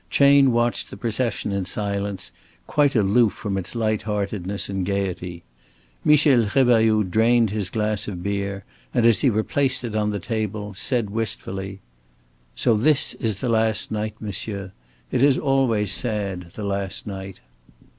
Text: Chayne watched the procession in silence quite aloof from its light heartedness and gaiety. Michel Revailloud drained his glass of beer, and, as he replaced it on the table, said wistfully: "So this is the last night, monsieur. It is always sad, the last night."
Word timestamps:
Chayne 0.09 0.51
watched 0.51 0.89
the 0.89 0.97
procession 0.97 1.51
in 1.51 1.65
silence 1.65 2.31
quite 2.65 2.95
aloof 2.95 3.33
from 3.33 3.55
its 3.55 3.75
light 3.75 4.01
heartedness 4.01 4.67
and 4.67 4.83
gaiety. 4.83 5.43
Michel 6.03 6.45
Revailloud 6.45 7.11
drained 7.11 7.51
his 7.51 7.69
glass 7.69 8.07
of 8.07 8.23
beer, 8.23 8.63
and, 8.95 9.05
as 9.05 9.21
he 9.21 9.29
replaced 9.29 9.83
it 9.83 9.95
on 9.95 10.09
the 10.09 10.19
table, 10.19 10.73
said 10.73 11.11
wistfully: 11.11 11.81
"So 12.55 12.75
this 12.75 13.13
is 13.13 13.41
the 13.41 13.49
last 13.49 13.91
night, 13.91 14.15
monsieur. 14.19 14.71
It 15.11 15.21
is 15.21 15.37
always 15.37 15.91
sad, 15.91 16.51
the 16.55 16.63
last 16.63 17.05
night." 17.05 17.39